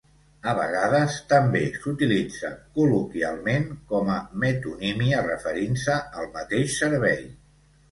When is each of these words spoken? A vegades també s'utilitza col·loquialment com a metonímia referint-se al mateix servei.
A 0.51 0.53
vegades 0.59 1.17
també 1.33 1.61
s'utilitza 1.83 2.49
col·loquialment 2.79 3.69
com 3.93 4.11
a 4.15 4.17
metonímia 4.47 5.23
referint-se 5.29 6.01
al 6.23 6.29
mateix 6.41 6.77
servei. 6.83 7.25